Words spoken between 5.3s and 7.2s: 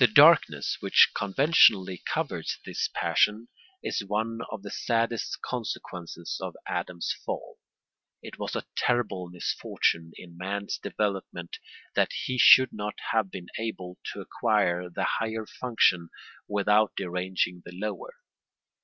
consequences of Adam's